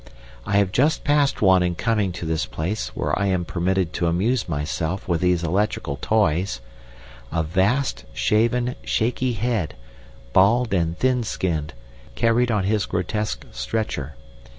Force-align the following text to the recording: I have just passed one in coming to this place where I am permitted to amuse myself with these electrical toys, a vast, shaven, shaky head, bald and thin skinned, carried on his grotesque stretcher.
I 0.47 0.57
have 0.57 0.71
just 0.71 1.03
passed 1.03 1.43
one 1.43 1.61
in 1.61 1.75
coming 1.75 2.11
to 2.13 2.25
this 2.25 2.47
place 2.47 2.87
where 2.95 3.15
I 3.19 3.27
am 3.27 3.45
permitted 3.45 3.93
to 3.93 4.07
amuse 4.07 4.49
myself 4.49 5.07
with 5.07 5.21
these 5.21 5.43
electrical 5.43 5.97
toys, 6.01 6.59
a 7.31 7.43
vast, 7.43 8.05
shaven, 8.11 8.73
shaky 8.83 9.33
head, 9.33 9.75
bald 10.33 10.73
and 10.73 10.97
thin 10.97 11.21
skinned, 11.23 11.75
carried 12.15 12.49
on 12.49 12.63
his 12.63 12.87
grotesque 12.87 13.45
stretcher. 13.51 14.15